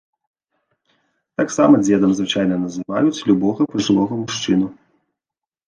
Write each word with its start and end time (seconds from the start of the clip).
Таксама 1.41 1.73
дзедам 1.85 2.11
звычайна 2.21 2.55
называюць 2.65 3.23
любога 3.29 3.61
пажылога 3.77 4.13
мужчыну. 4.25 4.67